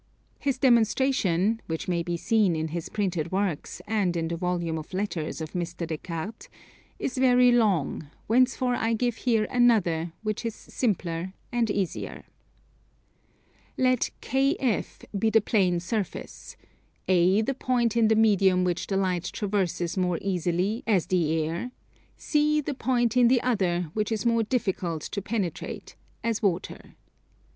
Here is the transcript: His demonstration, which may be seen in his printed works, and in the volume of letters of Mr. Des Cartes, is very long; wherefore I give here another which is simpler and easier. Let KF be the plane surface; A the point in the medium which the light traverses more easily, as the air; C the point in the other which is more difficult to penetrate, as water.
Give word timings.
His 0.39 0.57
demonstration, 0.57 1.61
which 1.67 1.87
may 1.87 2.01
be 2.01 2.17
seen 2.17 2.55
in 2.55 2.69
his 2.69 2.89
printed 2.89 3.31
works, 3.31 3.83
and 3.85 4.17
in 4.17 4.29
the 4.29 4.35
volume 4.35 4.79
of 4.79 4.95
letters 4.95 5.41
of 5.41 5.51
Mr. 5.51 5.85
Des 5.85 5.99
Cartes, 5.99 6.49
is 6.97 7.19
very 7.19 7.51
long; 7.51 8.09
wherefore 8.27 8.73
I 8.73 8.93
give 8.93 9.17
here 9.17 9.43
another 9.51 10.13
which 10.23 10.43
is 10.43 10.55
simpler 10.55 11.33
and 11.51 11.69
easier. 11.69 12.23
Let 13.77 14.09
KF 14.23 15.05
be 15.19 15.29
the 15.29 15.39
plane 15.39 15.79
surface; 15.79 16.57
A 17.07 17.43
the 17.43 17.53
point 17.53 17.95
in 17.95 18.07
the 18.07 18.15
medium 18.15 18.63
which 18.63 18.87
the 18.87 18.97
light 18.97 19.25
traverses 19.25 19.97
more 19.97 20.17
easily, 20.19 20.81
as 20.87 21.05
the 21.05 21.31
air; 21.43 21.73
C 22.17 22.59
the 22.59 22.73
point 22.73 23.15
in 23.15 23.27
the 23.27 23.39
other 23.43 23.91
which 23.93 24.11
is 24.11 24.25
more 24.25 24.41
difficult 24.41 25.03
to 25.03 25.21
penetrate, 25.21 25.95
as 26.23 26.41
water. 26.41 26.95